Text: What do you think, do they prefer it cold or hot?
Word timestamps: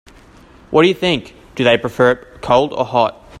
What 0.71 0.81
do 0.81 0.87
you 0.87 0.95
think, 0.95 1.35
do 1.53 1.63
they 1.63 1.77
prefer 1.77 2.13
it 2.13 2.41
cold 2.41 2.73
or 2.73 2.83
hot? 2.85 3.23